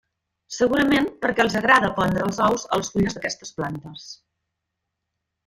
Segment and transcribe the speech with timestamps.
[0.53, 4.09] Segurament perquè els hi agrada pondre els ous a les fulles d'aquestes plantes.